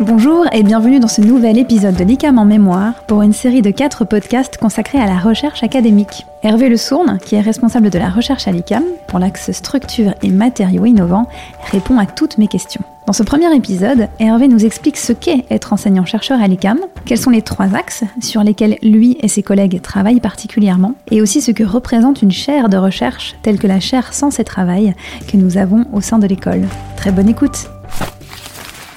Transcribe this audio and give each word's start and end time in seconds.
Bonjour 0.00 0.46
et 0.52 0.62
bienvenue 0.62 1.00
dans 1.00 1.08
ce 1.08 1.20
nouvel 1.20 1.58
épisode 1.58 1.96
de 1.96 2.04
l'ICAM 2.04 2.38
en 2.38 2.44
mémoire 2.44 2.94
pour 3.08 3.22
une 3.22 3.32
série 3.32 3.62
de 3.62 3.70
quatre 3.70 4.04
podcasts 4.04 4.56
consacrés 4.56 5.00
à 5.00 5.06
la 5.06 5.18
recherche 5.18 5.64
académique. 5.64 6.24
Hervé 6.44 6.68
Le 6.68 6.76
Sourne, 6.76 7.18
qui 7.24 7.34
est 7.34 7.40
responsable 7.40 7.90
de 7.90 7.98
la 7.98 8.08
recherche 8.08 8.46
à 8.46 8.52
l'ICAM 8.52 8.84
pour 9.08 9.18
l'axe 9.18 9.50
structure 9.50 10.14
et 10.22 10.30
matériaux 10.30 10.86
innovants, 10.86 11.26
répond 11.72 11.98
à 11.98 12.06
toutes 12.06 12.38
mes 12.38 12.46
questions. 12.46 12.84
Dans 13.08 13.12
ce 13.12 13.24
premier 13.24 13.52
épisode, 13.56 14.08
Hervé 14.20 14.46
nous 14.46 14.64
explique 14.64 14.98
ce 14.98 15.12
qu'est 15.12 15.44
être 15.50 15.72
enseignant-chercheur 15.72 16.40
à 16.40 16.46
l'ICAM, 16.46 16.78
quels 17.04 17.18
sont 17.18 17.30
les 17.30 17.42
trois 17.42 17.74
axes 17.74 18.04
sur 18.20 18.44
lesquels 18.44 18.76
lui 18.84 19.18
et 19.20 19.26
ses 19.26 19.42
collègues 19.42 19.82
travaillent 19.82 20.20
particulièrement, 20.20 20.94
et 21.10 21.20
aussi 21.20 21.40
ce 21.40 21.50
que 21.50 21.64
représente 21.64 22.22
une 22.22 22.30
chaire 22.30 22.68
de 22.68 22.76
recherche 22.76 23.34
telle 23.42 23.58
que 23.58 23.66
la 23.66 23.80
chaire 23.80 24.14
Sens 24.14 24.38
et 24.38 24.44
Travail 24.44 24.94
que 25.26 25.36
nous 25.36 25.58
avons 25.58 25.86
au 25.92 26.00
sein 26.00 26.20
de 26.20 26.28
l'école. 26.28 26.68
Très 26.96 27.10
bonne 27.10 27.28
écoute 27.28 27.68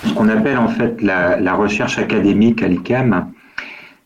ce 0.03 0.13
qu'on 0.13 0.29
appelle 0.29 0.57
en 0.57 0.67
fait 0.67 1.01
la, 1.01 1.53
recherche 1.53 1.97
académique 1.97 2.61
à 2.63 2.67
l'ICAM, 2.67 3.31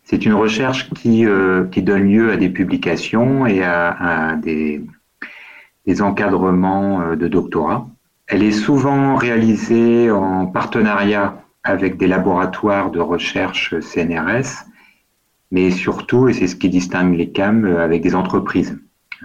c'est 0.03 0.25
une 0.25 0.33
recherche 0.33 0.89
qui, 0.91 1.25
euh, 1.25 1.65
qui, 1.65 1.81
donne 1.81 2.09
lieu 2.09 2.31
à 2.31 2.37
des 2.37 2.49
publications 2.49 3.45
et 3.45 3.63
à, 3.63 4.37
des, 4.41 4.83
des, 5.85 6.01
encadrements 6.01 7.01
euh, 7.01 7.15
de 7.15 7.27
doctorat. 7.27 7.87
Elle 8.27 8.43
est 8.43 8.51
souvent 8.51 9.15
réalisée 9.15 10.11
en 10.11 10.45
partenariat 10.45 11.41
avec 11.63 11.97
des 11.97 12.07
laboratoires 12.07 12.91
de 12.91 12.99
recherche 12.99 13.79
CNRS, 13.79 14.65
mais 15.51 15.71
surtout, 15.71 16.27
et 16.27 16.33
c'est 16.33 16.47
ce 16.47 16.55
qui 16.55 16.69
distingue 16.69 17.15
l'ICAM, 17.15 17.65
avec 17.65 18.01
des 18.01 18.15
entreprises. 18.15 18.77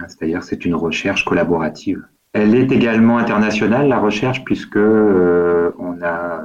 C'est-à-dire 0.07 0.43
c'est 0.43 0.65
une 0.65 0.75
recherche 0.75 1.25
collaborative. 1.25 2.03
Elle 2.33 2.55
est 2.55 2.71
également 2.71 3.17
internationale, 3.17 3.87
la 3.87 3.99
recherche, 3.99 4.43
puisque 4.45 4.77
euh, 4.77 5.71
on 5.77 6.01
a 6.01 6.41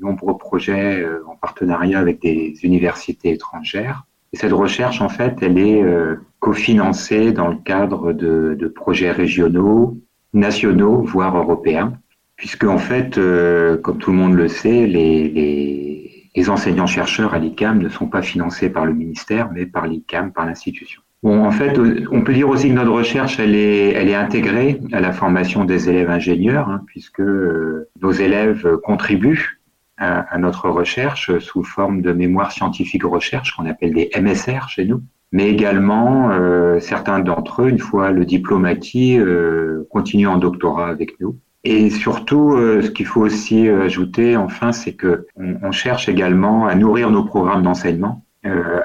nombreux 0.00 0.36
projets 0.36 1.00
euh, 1.00 1.22
en 1.26 1.36
partenariat 1.36 1.98
avec 1.98 2.20
des 2.20 2.54
universités 2.62 3.32
étrangères. 3.32 4.04
Et 4.32 4.36
cette 4.36 4.52
recherche, 4.52 5.00
en 5.00 5.08
fait, 5.08 5.36
elle 5.42 5.58
est 5.58 5.82
euh, 5.82 6.16
cofinancée 6.40 7.32
dans 7.32 7.48
le 7.48 7.56
cadre 7.56 8.12
de, 8.12 8.72
projets 8.74 9.10
régionaux, 9.10 9.96
nationaux, 10.34 11.02
voire 11.02 11.36
européens, 11.36 11.94
puisque 12.36 12.64
en 12.64 12.78
fait, 12.78 13.18
euh, 13.18 13.76
comme 13.78 13.98
tout 13.98 14.10
le 14.10 14.18
monde 14.18 14.34
le 14.34 14.48
sait, 14.48 14.86
les 14.86 16.50
enseignants-chercheurs 16.50 17.34
à 17.34 17.38
l'ICAM 17.38 17.82
ne 17.82 17.88
sont 17.88 18.06
pas 18.06 18.22
financés 18.22 18.70
par 18.70 18.86
le 18.86 18.92
ministère, 18.92 19.50
mais 19.52 19.66
par 19.66 19.86
l'ICAM, 19.86 20.32
par 20.32 20.46
l'institution. 20.46 21.02
Bon, 21.24 21.44
en 21.44 21.50
fait, 21.50 21.76
on 22.12 22.22
peut 22.22 22.32
dire 22.32 22.48
aussi 22.48 22.68
que 22.68 22.74
notre 22.74 22.92
recherche, 22.92 23.40
elle 23.40 23.56
est, 23.56 23.88
elle 23.88 24.08
est 24.08 24.14
intégrée 24.14 24.80
à 24.92 25.00
la 25.00 25.10
formation 25.10 25.64
des 25.64 25.88
élèves 25.88 26.10
ingénieurs, 26.10 26.68
hein, 26.68 26.82
puisque 26.86 27.20
nos 27.20 28.12
élèves 28.12 28.76
contribuent 28.84 29.57
à, 29.98 30.38
notre 30.38 30.68
recherche 30.68 31.38
sous 31.38 31.62
forme 31.62 32.02
de 32.02 32.12
mémoire 32.12 32.52
scientifique 32.52 33.04
recherche 33.04 33.56
qu'on 33.56 33.66
appelle 33.66 33.94
des 33.94 34.10
MSR 34.16 34.68
chez 34.68 34.84
nous. 34.84 35.02
Mais 35.32 35.50
également, 35.50 36.30
euh, 36.30 36.80
certains 36.80 37.18
d'entre 37.18 37.62
eux, 37.62 37.68
une 37.68 37.78
fois 37.78 38.12
le 38.12 38.24
diplôme 38.24 38.64
acquis, 38.64 39.18
euh, 39.18 39.86
continuent 39.90 40.28
en 40.28 40.38
doctorat 40.38 40.88
avec 40.88 41.20
nous. 41.20 41.36
Et 41.64 41.90
surtout, 41.90 42.52
euh, 42.52 42.80
ce 42.82 42.90
qu'il 42.90 43.04
faut 43.04 43.20
aussi 43.20 43.68
ajouter, 43.68 44.36
enfin, 44.36 44.72
c'est 44.72 44.94
que 44.94 45.26
on, 45.36 45.72
cherche 45.72 46.08
également 46.08 46.66
à 46.66 46.74
nourrir 46.74 47.10
nos 47.10 47.24
programmes 47.24 47.62
d'enseignement 47.62 48.24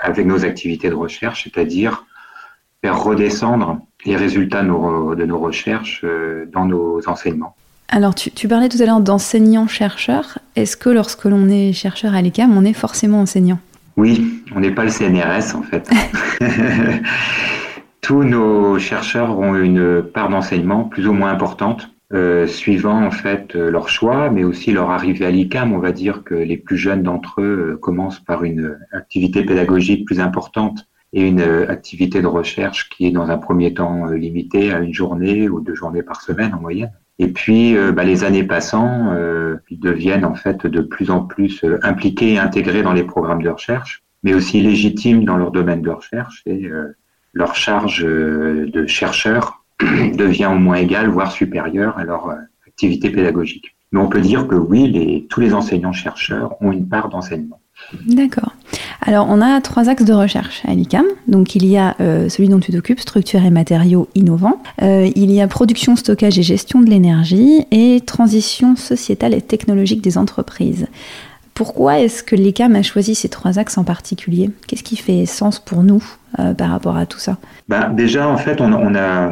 avec 0.02 0.26
nos 0.26 0.44
activités 0.44 0.90
de 0.90 0.96
recherche, 0.96 1.46
c'est-à-dire 1.46 2.06
faire 2.82 3.02
redescendre 3.02 3.80
les 4.04 4.18
résultats 4.18 4.62
de 4.62 4.68
nos 5.26 5.40
recherches 5.40 6.04
dans 6.52 6.66
nos 6.66 7.08
enseignements. 7.08 7.56
Alors, 7.90 8.16
tu, 8.16 8.48
parlais 8.48 8.70
tout 8.70 8.82
à 8.82 8.86
l'heure 8.86 9.02
d'enseignant-chercheur. 9.02 10.40
Est-ce 10.56 10.78
que 10.78 10.90
lorsque 10.90 11.26
l'on 11.26 11.48
est 11.50 11.74
chercheur 11.74 12.16
à 12.16 12.22
l'ECAM, 12.22 12.56
on 12.58 12.66
est 12.66 12.74
forcément 12.74 13.22
enseignant? 13.22 13.60
Oui, 13.98 14.44
on 14.56 14.60
n'est 14.60 14.72
pas 14.72 14.84
le 14.84 14.90
CNRS 14.90 15.56
en 15.56 15.62
fait. 15.62 15.90
Tous 18.02 18.24
nos 18.24 18.80
chercheurs 18.80 19.38
ont 19.38 19.56
une 19.56 20.02
part 20.02 20.30
d'enseignement 20.30 20.86
plus 20.86 21.08
ou 21.08 21.14
moins 21.14 21.32
importante, 21.32 21.90
euh, 22.14 22.48
suivant 22.48 23.06
en 23.06 23.12
fait 23.12 23.54
leur 23.54 23.90
choix, 23.90 24.30
mais 24.30 24.44
aussi 24.44 24.72
leur 24.72 24.90
arrivée 24.90 25.26
à 25.26 25.32
l'ICAM. 25.32 25.72
On 25.72 25.80
va 25.80 25.92
dire 25.92 26.24
que 26.24 26.34
les 26.34 26.58
plus 26.58 26.78
jeunes 26.78 27.04
d'entre 27.04 27.42
eux 27.42 27.74
euh, 27.74 27.78
commencent 27.78 28.20
par 28.20 28.44
une 28.44 28.78
activité 28.92 29.44
pédagogique 29.44 30.06
plus 30.06 30.20
importante 30.20 30.88
et 31.14 31.28
une 31.28 31.42
euh, 31.42 31.70
activité 31.70 32.22
de 32.22 32.28
recherche 32.28 32.90
qui 32.90 33.06
est 33.06 33.12
dans 33.12 33.30
un 33.30 33.38
premier 33.38 33.74
temps 33.74 34.08
limitée 34.08 34.74
à 34.74 34.80
une 34.80 34.94
journée 34.94 35.48
ou 35.48 35.62
deux 35.62 35.76
journées 35.76 36.04
par 36.04 36.22
semaine 36.22 36.54
en 36.54 36.60
moyenne. 36.60 36.92
Et 37.24 37.30
puis, 37.30 37.78
euh, 37.78 37.94
bah, 37.94 38.04
les 38.04 38.26
années 38.26 38.44
passant, 38.44 39.14
euh, 39.14 39.56
ils 39.70 39.80
deviennent 39.80 40.26
en 40.26 40.36
fait 40.36 40.68
de 40.68 40.82
plus 40.82 41.10
en 41.10 41.22
plus 41.22 41.64
euh, 41.64 41.80
impliqués 41.82 42.34
et 42.34 42.38
intégrés 42.38 42.84
dans 42.84 42.92
les 42.92 43.06
programmes 43.06 43.42
de 43.42 43.50
recherche, 43.50 44.04
mais 44.24 44.34
aussi 44.34 44.60
légitimes 44.60 45.24
dans 45.24 45.38
leur 45.38 45.52
domaine 45.52 45.82
de 45.82 45.90
recherche 45.90 46.44
et 46.46 46.70
leur 47.32 47.56
charge 47.56 48.04
de 48.04 48.86
chercheur 48.88 49.64
devient 49.80 50.48
au 50.48 50.58
moins 50.58 50.76
égale, 50.76 51.08
voire 51.08 51.32
supérieure 51.32 51.98
à 51.98 52.04
leur 52.04 52.30
activité 52.68 53.10
pédagogique. 53.10 53.74
Mais 53.94 54.02
on 54.02 54.10
peut 54.10 54.22
dire 54.22 54.46
que 54.46 54.56
oui, 54.56 55.26
tous 55.30 55.40
les 55.40 55.54
enseignants-chercheurs 55.54 56.62
ont 56.62 56.74
une 56.74 56.90
part 56.90 57.08
d'enseignement. 57.08 57.62
D'accord. 58.08 58.54
Alors, 59.02 59.28
on 59.30 59.42
a 59.42 59.60
trois 59.62 59.90
axes 59.90 60.06
de 60.06 60.14
recherche 60.14 60.62
à 60.68 60.74
l'ICAM. 60.74 61.06
Donc, 61.28 61.56
il 61.56 61.66
y 61.66 61.78
a 61.78 61.96
euh, 62.00 62.30
celui 62.30 62.50
dont 62.50 62.60
tu 62.60 62.72
t'occupes, 62.72 63.00
structure 63.00 63.44
et 63.44 63.50
matériaux 63.50 64.08
innovants. 64.16 64.62
Euh, 64.82 65.10
il 65.16 65.32
y 65.32 65.42
a 65.42 65.48
production, 65.48 65.96
stockage 65.96 66.40
et 66.40 66.44
gestion 66.44 66.82
de 66.82 66.90
l'énergie 66.90 67.66
et 67.72 68.02
transition 68.06 68.76
sociétale 68.76 69.34
et 69.34 69.42
technologique 69.42 70.02
des 70.02 70.18
entreprises. 70.18 70.88
Pourquoi 71.54 72.00
est-ce 72.00 72.24
que 72.24 72.36
l'ICAM 72.36 72.76
a 72.76 72.82
choisi 72.82 73.14
ces 73.14 73.30
trois 73.30 73.60
axes 73.60 73.78
en 73.78 73.84
particulier? 73.84 74.50
Qu'est-ce 74.68 74.84
qui 74.84 74.96
fait 74.96 75.28
sens 75.28 75.60
pour 75.60 75.84
nous 75.84 76.04
euh, 76.40 76.56
par 76.56 76.72
rapport 76.72 76.98
à 76.98 77.06
tout 77.06 77.20
ça? 77.20 77.38
Ben, 77.68 77.90
Déjà, 77.90 78.28
en 78.28 78.38
fait, 78.38 78.60
on, 78.60 78.96
a, 78.96 79.32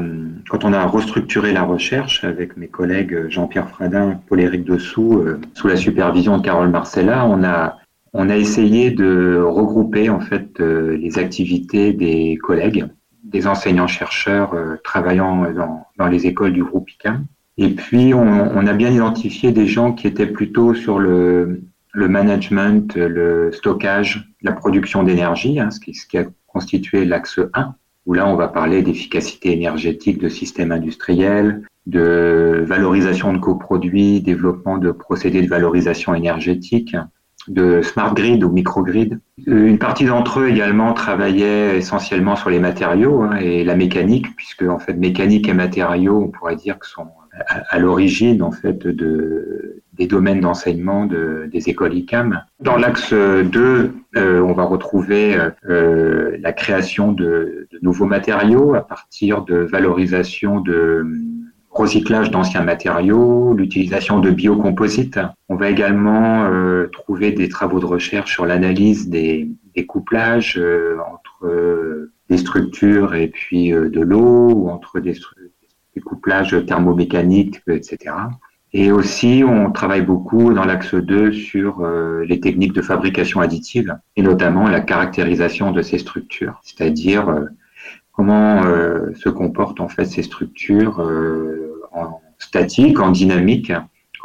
quand 0.49 0.63
on 0.63 0.73
a 0.73 0.85
restructuré 0.85 1.51
la 1.51 1.63
recherche 1.63 2.23
avec 2.23 2.57
mes 2.57 2.67
collègues 2.67 3.27
Jean-Pierre 3.29 3.69
Fradin, 3.69 4.19
Paul-Éric 4.27 4.65
Dessous, 4.65 5.23
sous 5.55 5.67
la 5.67 5.77
supervision 5.77 6.37
de 6.37 6.43
Carole 6.43 6.69
Marcella, 6.69 7.25
on 7.25 7.43
a 7.43 7.77
on 8.13 8.29
a 8.29 8.37
essayé 8.37 8.91
de 8.91 9.41
regrouper 9.41 10.09
en 10.09 10.19
fait 10.19 10.59
euh, 10.59 10.97
les 10.97 11.17
activités 11.17 11.93
des 11.93 12.37
collègues, 12.41 12.85
des 13.23 13.47
enseignants-chercheurs 13.47 14.53
euh, 14.53 14.75
travaillant 14.83 15.45
dans, 15.97 16.07
les 16.07 16.27
écoles 16.27 16.53
du 16.53 16.63
groupe 16.63 16.89
ICAM. 16.91 17.25
Et 17.57 17.69
puis, 17.69 18.13
on, 18.13 18.65
a 18.65 18.73
bien 18.73 18.89
identifié 18.89 19.51
des 19.51 19.67
gens 19.67 19.93
qui 19.93 20.07
étaient 20.07 20.25
plutôt 20.25 20.73
sur 20.73 20.97
le, 20.97 21.61
management, 21.93 22.95
le 22.95 23.51
stockage, 23.51 24.33
la 24.41 24.53
production 24.53 25.03
d'énergie, 25.03 25.59
hein, 25.59 25.69
ce, 25.69 25.79
qui, 25.79 26.17
a 26.17 26.25
constitué 26.47 27.05
l'axe 27.05 27.39
1, 27.53 27.75
où 28.07 28.13
là, 28.13 28.27
on 28.27 28.35
va 28.35 28.47
parler 28.47 28.81
d'efficacité 28.81 29.51
énergétique 29.51 30.17
de 30.17 30.27
systèmes 30.27 30.71
industriels, 30.71 31.61
de 31.85 32.63
valorisation 32.65 33.31
de 33.33 33.37
coproduits, 33.37 34.21
développement 34.21 34.77
de 34.77 34.91
procédés 34.91 35.43
de 35.43 35.47
valorisation 35.47 36.15
énergétique, 36.15 36.95
de 37.47 37.81
smart 37.81 38.13
grid 38.13 38.43
ou 38.43 38.51
microgrid. 38.51 39.19
Une 39.45 39.77
partie 39.77 40.05
d'entre 40.05 40.41
eux 40.41 40.49
également 40.49 40.93
travaillaient 40.93 41.77
essentiellement 41.77 42.35
sur 42.35 42.49
les 42.49 42.59
matériaux 42.59 43.21
hein, 43.21 43.37
et 43.37 43.63
la 43.63 43.75
mécanique, 43.75 44.35
puisque 44.35 44.63
en 44.63 44.79
fait 44.79 44.93
mécanique 44.93 45.47
et 45.47 45.53
matériaux, 45.53 46.21
on 46.21 46.27
pourrait 46.27 46.55
dire 46.55 46.77
que 46.79 46.87
sont 46.87 47.07
à, 47.47 47.79
l'origine 47.79 48.43
en 48.43 48.51
fait 48.51 48.85
de, 48.85 49.81
des 49.93 50.07
domaines 50.07 50.41
d'enseignement 50.41 51.05
de, 51.05 51.49
des 51.51 51.69
écoles 51.69 51.93
ICAM. 51.93 52.43
Dans 52.59 52.75
l'axe 52.75 53.13
2, 53.13 53.93
euh, 54.17 54.41
on 54.41 54.53
va 54.53 54.63
retrouver 54.63 55.37
euh, 55.69 56.37
la 56.39 56.53
création 56.53 57.13
de, 57.13 57.67
de, 57.71 57.79
nouveaux 57.81 58.05
matériaux 58.05 58.75
à 58.75 58.81
partir 58.81 59.43
de 59.43 59.55
valorisation 59.55 60.59
de 60.59 61.05
recyclage 61.71 62.31
d'anciens 62.31 62.63
matériaux, 62.63 63.53
l'utilisation 63.53 64.19
de 64.19 64.29
biocomposites. 64.29 65.19
On 65.49 65.55
va 65.55 65.69
également 65.69 66.45
euh, 66.45 66.87
trouver 66.91 67.31
des 67.31 67.49
travaux 67.49 67.79
de 67.79 67.85
recherche 67.85 68.31
sur 68.31 68.45
l'analyse 68.45 69.09
des, 69.09 69.49
des, 69.75 69.85
couplages 69.85 70.57
euh, 70.57 70.97
entre 71.13 71.45
euh, 71.45 72.11
des 72.29 72.37
structures 72.37 73.15
et 73.15 73.27
puis 73.27 73.71
de 73.71 74.01
l'eau 74.01 74.51
ou 74.51 74.69
entre 74.69 74.99
des, 74.99 75.13
des, 75.95 76.01
couplages 76.01 76.65
thermomécaniques, 76.65 77.61
etc. 77.67 78.15
Et 78.73 78.91
aussi, 78.91 79.43
on 79.45 79.71
travaille 79.71 80.01
beaucoup 80.01 80.53
dans 80.53 80.63
l'axe 80.63 80.95
2 80.95 81.33
sur 81.33 81.85
les 82.25 82.39
techniques 82.39 82.71
de 82.71 82.81
fabrication 82.81 83.41
additive 83.41 83.97
et 84.15 84.21
notamment 84.21 84.69
la 84.69 84.79
caractérisation 84.79 85.71
de 85.71 85.81
ces 85.81 85.97
structures, 85.97 86.61
c'est-à-dire 86.63 87.49
comment 88.21 88.63
euh, 88.65 89.15
se 89.15 89.29
comportent 89.29 89.81
en 89.81 89.87
fait 89.87 90.05
ces 90.05 90.21
structures 90.21 91.01
euh, 91.01 91.81
en 91.91 92.21
statique, 92.37 92.99
en 92.99 93.09
dynamique, 93.09 93.73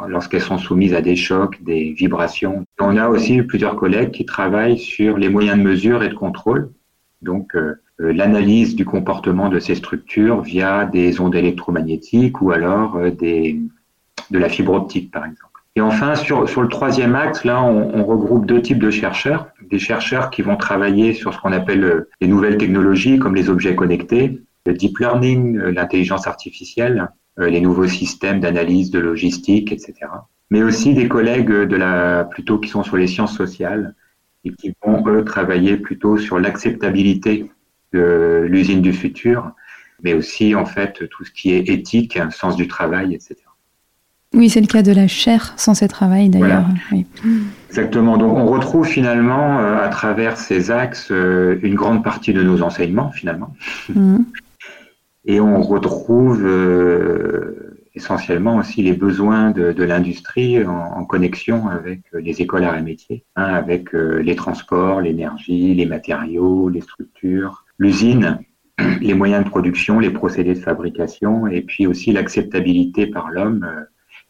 lorsqu'elles 0.07 0.43
sont 0.43 0.59
soumises 0.59 0.93
à 0.93 1.01
des 1.01 1.15
chocs, 1.15 1.63
des 1.63 1.93
vibrations. 1.93 2.63
On 2.79 2.95
a 2.95 3.09
aussi 3.09 3.41
plusieurs 3.41 3.75
collègues 3.75 4.11
qui 4.11 4.23
travaillent 4.23 4.77
sur 4.77 5.17
les 5.17 5.29
moyens 5.29 5.57
de 5.57 5.63
mesure 5.63 6.03
et 6.03 6.09
de 6.09 6.13
contrôle, 6.13 6.69
donc 7.23 7.55
euh, 7.55 7.81
l'analyse 7.97 8.75
du 8.75 8.85
comportement 8.85 9.49
de 9.49 9.57
ces 9.57 9.73
structures 9.73 10.41
via 10.41 10.85
des 10.85 11.19
ondes 11.19 11.33
électromagnétiques 11.33 12.39
ou 12.39 12.51
alors 12.51 12.99
de 12.99 13.59
la 14.29 14.49
fibre 14.49 14.73
optique, 14.73 15.09
par 15.09 15.25
exemple. 15.25 15.56
Et 15.77 15.81
enfin, 15.81 16.15
sur, 16.15 16.49
sur 16.49 16.63
le 16.63 16.69
troisième 16.69 17.13
axe, 17.13 17.43
là, 17.43 17.61
on, 17.61 18.03
regroupe 18.03 18.47
deux 18.47 18.63
types 18.63 18.79
de 18.79 18.89
chercheurs. 18.89 19.49
Des 19.69 19.77
chercheurs 19.77 20.31
qui 20.31 20.41
vont 20.41 20.57
travailler 20.57 21.13
sur 21.13 21.35
ce 21.35 21.39
qu'on 21.39 21.51
appelle 21.51 21.83
euh, 21.83 22.09
les 22.19 22.27
nouvelles 22.27 22.57
technologies, 22.57 23.19
comme 23.19 23.35
les 23.35 23.47
objets 23.47 23.75
connectés, 23.75 24.41
le 24.65 24.73
deep 24.73 24.97
learning, 24.97 25.55
euh, 25.55 25.71
l'intelligence 25.71 26.25
artificielle, 26.25 27.11
euh, 27.37 27.47
les 27.51 27.61
nouveaux 27.61 27.85
systèmes 27.85 28.39
d'analyse, 28.39 28.89
de 28.89 28.97
logistique, 28.97 29.71
etc. 29.71 29.93
Mais 30.49 30.63
aussi 30.63 30.95
des 30.95 31.07
collègues 31.07 31.51
de 31.51 31.75
la, 31.75 32.23
plutôt 32.23 32.57
qui 32.57 32.69
sont 32.69 32.81
sur 32.81 32.97
les 32.97 33.05
sciences 33.05 33.37
sociales 33.37 33.93
et 34.45 34.53
qui 34.53 34.73
vont, 34.83 35.07
eux, 35.07 35.23
travailler 35.23 35.77
plutôt 35.77 36.17
sur 36.17 36.39
l'acceptabilité 36.39 37.51
de 37.93 38.47
l'usine 38.49 38.81
du 38.81 38.93
futur, 38.93 39.51
mais 40.01 40.15
aussi, 40.15 40.55
en 40.55 40.65
fait, 40.65 41.07
tout 41.07 41.23
ce 41.23 41.29
qui 41.29 41.51
est 41.51 41.69
éthique, 41.69 42.17
sens 42.31 42.55
du 42.55 42.67
travail, 42.67 43.13
etc. 43.13 43.46
Oui, 44.37 44.49
c'est 44.51 44.61
le 44.61 44.67
cas 44.67 44.83
de 44.83 44.91
la 44.91 45.07
chair 45.07 45.53
sans 45.57 45.73
ses 45.73 45.87
travail 45.87 46.29
d'ailleurs. 46.29 46.65
Exactement. 47.69 48.17
Donc 48.17 48.37
on 48.37 48.45
retrouve 48.45 48.85
finalement 48.85 49.59
euh, 49.59 49.83
à 49.83 49.89
travers 49.89 50.37
ces 50.37 50.69
axes 50.69 51.09
euh, 51.11 51.57
une 51.63 51.73
grande 51.73 52.03
partie 52.03 52.33
de 52.33 52.43
nos 52.43 52.61
enseignements 52.61 53.11
finalement. 53.11 53.53
Mhm. 53.93 54.25
Et 55.25 55.41
on 55.41 55.61
retrouve 55.61 56.45
euh, 56.45 57.81
essentiellement 57.95 58.57
aussi 58.57 58.83
les 58.83 58.93
besoins 58.93 59.51
de, 59.51 59.83
l'industrie 59.83 60.63
en, 60.63 61.03
connexion 61.03 61.67
avec 61.67 62.03
les 62.13 62.41
écoles 62.41 62.63
à 62.63 62.77
et 62.77 62.81
métiers, 62.81 63.25
hein, 63.35 63.43
avec 63.43 63.91
les 63.91 64.35
transports, 64.37 65.01
l'énergie, 65.01 65.73
les 65.73 65.85
matériaux, 65.85 66.69
les 66.69 66.79
structures, 66.79 67.65
l'usine, 67.77 68.39
les 69.01 69.13
moyens 69.15 69.43
de 69.43 69.49
production, 69.49 69.99
les 69.99 70.11
procédés 70.11 70.53
de 70.53 70.59
fabrication, 70.59 71.45
et 71.47 71.59
puis 71.61 71.87
aussi 71.87 72.13
l'acceptabilité 72.13 73.05
par 73.05 73.29
l'homme 73.29 73.67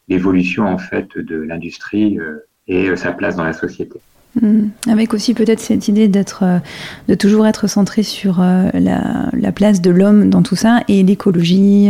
l'évolution 0.08 0.66
en 0.66 0.78
fait 0.78 1.18
de 1.18 1.36
l'industrie 1.36 2.20
euh, 2.20 2.46
et 2.68 2.90
euh, 2.90 2.96
sa 2.96 3.12
place 3.12 3.36
dans 3.36 3.44
la 3.44 3.54
société. 3.54 4.00
Hmm. 4.40 4.68
Avec 4.88 5.14
aussi 5.14 5.34
peut-être 5.34 5.60
cette 5.60 5.88
idée 5.88 6.08
d'être, 6.08 6.44
euh, 6.44 6.60
de 7.08 7.16
toujours 7.16 7.48
être 7.48 7.68
centré 7.68 8.04
sur 8.04 8.40
la, 8.40 9.52
place 9.56 9.82
de 9.82 9.90
l'homme 9.90 10.30
dans 10.30 10.44
tout 10.44 10.56
ça 10.56 10.82
et 10.88 11.02
l'écologie, 11.02 11.90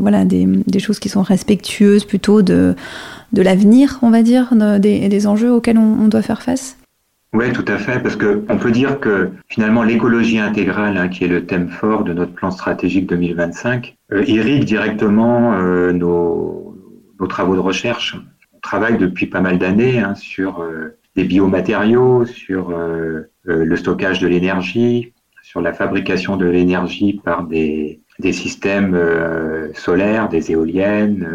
voilà, 0.00 0.24
des, 0.24 0.48
choses 0.78 0.98
qui 0.98 1.08
sont 1.08 1.22
respectueuses 1.22 2.04
plutôt 2.04 2.42
de, 2.42 2.74
de 3.32 3.42
l'avenir, 3.42 4.00
on 4.02 4.10
va 4.10 4.22
dire, 4.22 4.54
des, 4.80 5.08
des 5.08 5.26
enjeux 5.26 5.52
auxquels 5.52 5.78
on, 5.78 6.08
doit 6.08 6.22
faire 6.22 6.42
face. 6.42 6.76
Oui, 7.32 7.52
tout 7.52 7.64
à 7.68 7.78
fait, 7.78 8.00
parce 8.00 8.16
que 8.16 8.44
on 8.48 8.58
peut 8.58 8.72
dire 8.72 8.98
que 8.98 9.30
finalement 9.48 9.82
l'écologie 9.84 10.38
intégrale, 10.38 10.96
hein, 10.96 11.08
qui 11.08 11.24
est 11.24 11.28
le 11.28 11.44
thème 11.44 11.68
fort 11.68 12.02
de 12.02 12.12
notre 12.12 12.32
plan 12.32 12.50
stratégique 12.50 13.06
2025, 13.08 13.96
irrigue 14.26 14.64
directement 14.64 15.52
nos, 15.92 16.63
nos 17.20 17.26
travaux 17.26 17.54
de 17.54 17.60
recherche. 17.60 18.16
On 18.52 18.58
travaille 18.60 18.98
depuis 18.98 19.26
pas 19.26 19.40
mal 19.40 19.58
d'années 19.58 20.00
hein, 20.00 20.14
sur 20.14 20.60
euh, 20.60 20.96
des 21.16 21.24
biomatériaux, 21.24 22.24
sur 22.24 22.70
euh, 22.70 23.30
euh, 23.48 23.64
le 23.64 23.76
stockage 23.76 24.20
de 24.20 24.26
l'énergie, 24.26 25.12
sur 25.42 25.60
la 25.60 25.72
fabrication 25.72 26.36
de 26.36 26.46
l'énergie 26.46 27.20
par 27.24 27.44
des, 27.44 28.00
systèmes 28.32 28.98
solaires, 29.74 30.28
des 30.28 30.52
éoliennes, 30.52 31.28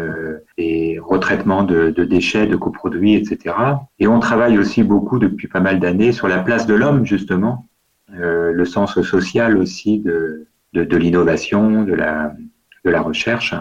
des 0.58 0.98
retraitements 0.98 1.62
de, 1.62 1.90
déchets, 1.90 2.46
de 2.46 2.56
coproduits, 2.56 3.14
etc. 3.14 3.54
Et 3.98 4.08
on 4.08 4.18
travaille 4.18 4.58
aussi 4.58 4.82
beaucoup 4.82 5.18
depuis 5.18 5.46
pas 5.46 5.60
mal 5.60 5.78
d'années 5.78 6.10
sur 6.10 6.26
la 6.26 6.38
place 6.38 6.66
de 6.66 6.74
l'homme, 6.74 7.06
justement, 7.06 7.68
le 8.08 8.64
sens 8.64 9.00
social 9.02 9.56
aussi 9.58 10.00
de, 10.00 10.46
l'innovation, 10.72 11.84
de 11.84 11.94
la 11.94 13.02
recherche. 13.02 13.54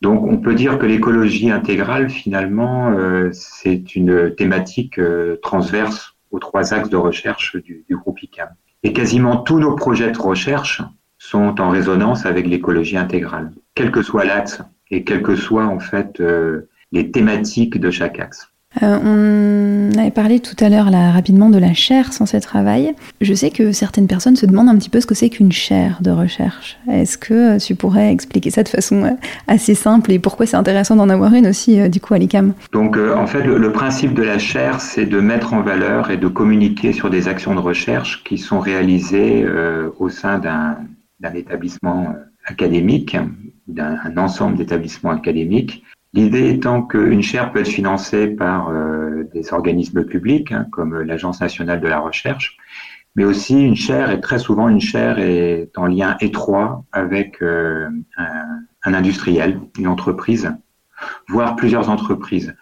Donc 0.00 0.24
on 0.24 0.38
peut 0.38 0.54
dire 0.54 0.78
que 0.78 0.86
l'écologie 0.86 1.50
intégrale, 1.50 2.08
finalement, 2.08 2.90
euh, 2.90 3.30
c'est 3.32 3.96
une 3.96 4.34
thématique 4.34 4.98
euh, 4.98 5.36
transverse 5.42 6.14
aux 6.30 6.38
trois 6.38 6.72
axes 6.72 6.90
de 6.90 6.96
recherche 6.96 7.56
du, 7.56 7.84
groupe 7.90 8.22
ICAM. 8.22 8.50
Et 8.84 8.92
quasiment 8.92 9.38
tous 9.38 9.58
nos 9.58 9.74
projets 9.74 10.12
de 10.12 10.18
recherche 10.18 10.82
sont 11.18 11.60
en 11.60 11.70
résonance 11.70 12.26
avec 12.26 12.46
l'écologie 12.46 12.96
intégrale, 12.96 13.50
quel 13.74 13.90
que 13.90 14.02
soit 14.02 14.24
l'axe 14.24 14.62
et 14.90 15.02
quelles 15.02 15.22
que 15.22 15.34
soient 15.34 15.66
en 15.66 15.80
fait 15.80 16.20
euh, 16.20 16.68
les 16.92 17.10
thématiques 17.10 17.80
de 17.80 17.90
chaque 17.90 18.20
axe. 18.20 18.52
Euh, 18.82 19.90
on 19.92 19.98
avait 19.98 20.10
parlé 20.10 20.40
tout 20.40 20.56
à 20.62 20.68
l'heure 20.68 20.90
là 20.90 21.10
rapidement 21.10 21.48
de 21.48 21.58
la 21.58 21.72
chaire 21.72 22.12
censée 22.12 22.40
travail. 22.40 22.94
Je 23.22 23.32
sais 23.32 23.50
que 23.50 23.72
certaines 23.72 24.06
personnes 24.06 24.36
se 24.36 24.44
demandent 24.44 24.68
un 24.68 24.76
petit 24.76 24.90
peu 24.90 25.00
ce 25.00 25.06
que 25.06 25.14
c'est 25.14 25.30
qu'une 25.30 25.52
chaire 25.52 25.98
de 26.02 26.10
recherche. 26.10 26.78
Est-ce 26.90 27.16
que 27.16 27.56
euh, 27.56 27.58
tu 27.58 27.74
pourrais 27.74 28.12
expliquer 28.12 28.50
ça 28.50 28.62
de 28.62 28.68
façon 28.68 29.04
euh, 29.04 29.10
assez 29.46 29.74
simple 29.74 30.12
et 30.12 30.18
pourquoi 30.18 30.46
c'est 30.46 30.56
intéressant 30.56 30.96
d'en 30.96 31.08
avoir 31.08 31.32
une 31.32 31.46
aussi 31.46 31.88
du 31.88 32.00
coup 32.00 32.12
à 32.12 32.18
l'ICAM? 32.18 32.52
Donc 32.72 32.96
en 32.98 33.26
fait 33.26 33.42
le, 33.42 33.72
principe 33.72 34.14
de 34.14 34.22
la 34.22 34.38
chaire 34.38 34.80
c'est 34.80 35.06
de 35.06 35.20
mettre 35.20 35.54
en 35.54 35.62
valeur 35.62 36.10
et 36.10 36.16
de 36.16 36.28
communiquer 36.28 36.92
sur 36.92 37.10
des 37.10 37.28
actions 37.28 37.54
de 37.54 37.60
recherche 37.60 38.22
qui 38.24 38.38
sont 38.38 38.60
réalisées 38.60 39.46
au 39.98 40.08
sein 40.08 40.38
d'un 40.38 41.34
établissement 41.34 42.14
académique, 42.44 43.16
d'un 43.66 44.16
ensemble 44.16 44.56
d'établissements 44.56 45.10
académiques 45.10 45.84
L'idée 46.14 46.48
étant 46.50 46.82
qu'une 46.82 47.22
chaire 47.22 47.52
peut 47.52 47.60
être 47.60 47.68
financée 47.68 48.28
par 48.28 48.70
euh, 48.70 49.24
des 49.34 49.52
organismes 49.52 50.04
publics, 50.04 50.52
hein, 50.52 50.66
comme 50.72 51.00
l'Agence 51.02 51.40
nationale 51.40 51.80
de 51.80 51.88
la 51.88 52.00
recherche, 52.00 52.56
mais 53.14 53.24
aussi 53.24 53.62
une 53.62 53.76
chaire, 53.76 54.10
et 54.10 54.20
très 54.20 54.38
souvent 54.38 54.68
une 54.68 54.80
chaire 54.80 55.18
est 55.18 55.76
en 55.76 55.86
lien 55.86 56.16
étroit 56.20 56.84
avec 56.92 57.42
euh, 57.42 57.88
un, 58.16 58.94
industriel, 58.94 59.60
une 59.78 59.86
entreprise, 59.86 60.50
voire 61.28 61.56
plusieurs 61.56 61.90
entreprises. 61.90 62.54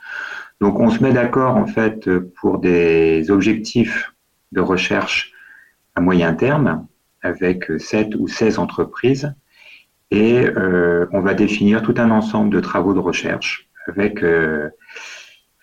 Donc 0.61 0.81
on 0.81 0.91
se 0.91 1.03
met 1.03 1.13
d'accord 1.13 1.57
en 1.57 1.67
fait 1.67 2.11
pour 2.41 2.59
des 2.59 3.31
objectifs 3.31 4.13
de 4.53 4.61
recherche 4.61 5.33
à 5.95 6.01
moyen 6.01 6.35
terme 6.35 6.87
avec 7.23 7.71
7 7.79 8.15
ou 8.17 8.27
16 8.27 8.59
entreprises 8.59 9.35
et 10.11 10.47
euh, 10.47 11.07
on 11.13 11.21
va 11.21 11.35
définir 11.35 11.83
tout 11.83 11.95
un 11.99 12.11
ensemble 12.11 12.51
de 12.51 12.61
travaux 12.61 12.95
de 12.95 12.99
recherche 12.99 13.69
avec 13.89 14.23
euh, 14.23 14.69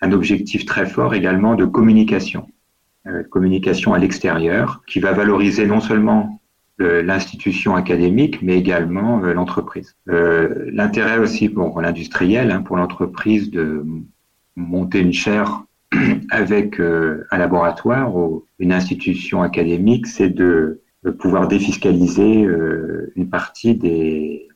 un 0.00 0.12
objectif 0.12 0.66
très 0.66 0.86
fort 0.86 1.14
également 1.14 1.54
de 1.54 1.64
communication, 1.64 2.46
euh, 3.06 3.22
communication 3.22 3.94
à 3.94 3.98
l'extérieur, 3.98 4.82
qui 4.86 5.00
va 5.00 5.12
valoriser 5.12 5.66
non 5.66 5.80
seulement 5.80 6.40
l'institution 6.76 7.76
académique, 7.76 8.42
mais 8.42 8.58
également 8.58 9.18
l'entreprise. 9.20 9.94
L'intérêt 10.06 11.18
aussi 11.18 11.48
pour 11.48 11.80
l'industriel, 11.80 12.50
hein, 12.50 12.62
pour 12.62 12.76
l'entreprise 12.76 13.48
de 13.52 13.86
monter 14.56 14.98
une 14.98 15.12
chaire 15.12 15.62
avec 16.30 16.80
un 16.80 17.38
laboratoire 17.38 18.16
ou 18.16 18.44
une 18.58 18.72
institution 18.72 19.40
académique, 19.42 20.08
c'est 20.08 20.30
de 20.30 20.82
pouvoir 21.10 21.48
défiscaliser 21.48 22.44
euh, 22.44 23.12
une 23.16 23.28
partie 23.28 23.74
des, 23.74 24.48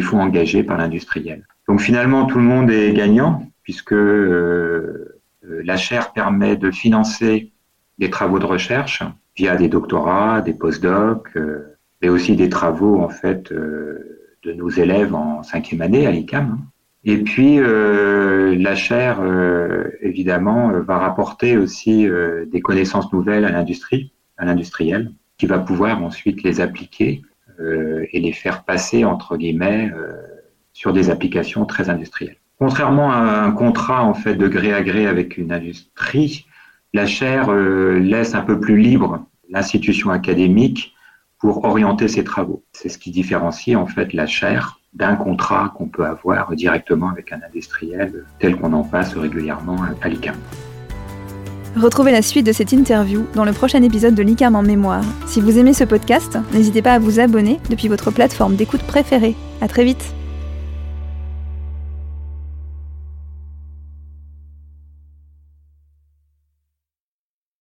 fonds 0.00 0.20
engagés 0.20 0.62
par 0.62 0.78
l'industriel. 0.78 1.46
Donc 1.68 1.80
finalement, 1.80 2.26
tout 2.26 2.38
le 2.38 2.44
monde 2.44 2.70
est 2.70 2.92
gagnant 2.92 3.46
puisque 3.62 3.92
euh, 3.92 5.20
la 5.42 5.76
chaire 5.76 6.12
permet 6.12 6.56
de 6.56 6.70
financer 6.70 7.52
des 7.98 8.10
travaux 8.10 8.38
de 8.38 8.44
recherche 8.44 9.02
via 9.36 9.56
des 9.56 9.68
doctorats, 9.68 10.40
des 10.40 10.52
postdocs, 10.52 11.28
euh, 11.36 11.76
mais 12.02 12.08
aussi 12.08 12.36
des 12.36 12.48
travaux 12.48 13.00
en 13.00 13.08
fait 13.08 13.52
de 13.52 14.52
nos 14.52 14.68
élèves 14.68 15.14
en 15.14 15.42
cinquième 15.42 15.80
année 15.80 16.06
à 16.06 16.10
l'ICAM. 16.10 16.58
Et 17.04 17.18
puis 17.18 17.58
la 17.58 18.74
chaire, 18.74 19.20
évidemment, 20.00 20.70
va 20.80 20.98
rapporter 20.98 21.56
aussi 21.58 22.06
des 22.46 22.60
connaissances 22.62 23.12
nouvelles 23.12 23.44
à 23.44 23.50
l'industrie, 23.50 24.12
à 24.38 24.46
l'industriel 24.46 25.12
qui 25.44 25.48
va 25.50 25.58
pouvoir 25.58 26.02
ensuite 26.02 26.42
les 26.42 26.62
appliquer 26.62 27.20
euh, 27.60 28.06
et 28.12 28.20
les 28.20 28.32
faire 28.32 28.64
passer, 28.64 29.04
entre 29.04 29.36
guillemets, 29.36 29.92
euh, 29.94 30.16
sur 30.72 30.94
des 30.94 31.10
applications 31.10 31.66
très 31.66 31.90
industrielles. 31.90 32.38
Contrairement 32.58 33.12
à 33.12 33.42
un 33.42 33.50
contrat 33.50 34.02
en 34.04 34.14
fait 34.14 34.36
de 34.36 34.48
gré 34.48 34.72
à 34.72 34.82
gré 34.82 35.06
avec 35.06 35.36
une 35.36 35.52
industrie, 35.52 36.46
la 36.94 37.04
chaire 37.04 37.50
euh, 37.50 37.98
laisse 37.98 38.34
un 38.34 38.40
peu 38.40 38.58
plus 38.58 38.78
libre 38.78 39.26
l'institution 39.50 40.08
académique 40.08 40.94
pour 41.38 41.64
orienter 41.64 42.08
ses 42.08 42.24
travaux. 42.24 42.64
C'est 42.72 42.88
ce 42.88 42.96
qui 42.96 43.10
différencie 43.10 43.76
en 43.76 43.86
fait 43.86 44.14
la 44.14 44.26
chaire 44.26 44.80
d'un 44.94 45.14
contrat 45.14 45.74
qu'on 45.76 45.88
peut 45.88 46.06
avoir 46.06 46.56
directement 46.56 47.10
avec 47.10 47.32
un 47.32 47.40
industriel 47.46 48.24
tel 48.38 48.56
qu'on 48.56 48.72
en 48.72 48.84
passe 48.84 49.14
régulièrement 49.14 49.76
à 50.00 50.08
l'ICAM. 50.08 50.36
Retrouvez 51.76 52.12
la 52.12 52.22
suite 52.22 52.46
de 52.46 52.52
cette 52.52 52.72
interview 52.72 53.26
dans 53.34 53.44
le 53.44 53.52
prochain 53.52 53.82
épisode 53.82 54.14
de 54.14 54.22
l'ICAM 54.22 54.54
en 54.54 54.62
mémoire. 54.62 55.04
Si 55.26 55.40
vous 55.40 55.58
aimez 55.58 55.74
ce 55.74 55.82
podcast, 55.82 56.38
n'hésitez 56.52 56.82
pas 56.82 56.94
à 56.94 56.98
vous 57.00 57.18
abonner 57.18 57.58
depuis 57.68 57.88
votre 57.88 58.12
plateforme 58.12 58.54
d'écoute 58.54 58.84
préférée. 58.84 59.34
À 59.60 59.66
très 59.66 59.84
vite 59.84 60.14